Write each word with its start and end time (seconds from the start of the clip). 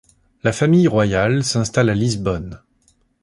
La 0.41 0.51
famille 0.51 0.87
royale 0.87 1.43
s'installe 1.43 1.89
à 1.91 1.93
Lisbonne. 1.93 2.59